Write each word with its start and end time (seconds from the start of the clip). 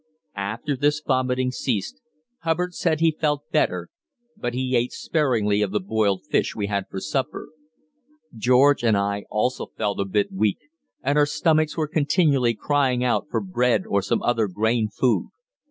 After 0.33 0.75
this 0.75 0.99
vomiting 0.99 1.51
ceased, 1.51 2.01
Hubbard 2.39 2.73
said 2.73 2.99
he 3.01 3.15
felt 3.21 3.51
better, 3.51 3.89
but 4.35 4.55
he 4.55 4.75
ate 4.75 4.91
sparingly 4.91 5.61
of 5.61 5.69
the 5.69 5.79
boiled 5.79 6.25
fish 6.25 6.55
we 6.55 6.65
had 6.65 6.85
for 6.89 6.99
supper. 6.99 7.49
George 8.35 8.83
and 8.83 8.97
I 8.97 9.25
also 9.29 9.67
felt 9.77 9.99
a 9.99 10.05
bit 10.05 10.31
weak, 10.31 10.57
and 11.03 11.19
our 11.19 11.27
stomachs 11.27 11.77
were 11.77 11.87
continually 11.87 12.55
crying 12.55 13.03
out 13.03 13.27
for 13.29 13.41
bread 13.41 13.83
or 13.87 14.01
some 14.01 14.23
other 14.23 14.47
grain 14.47 14.89
food. 14.89 15.29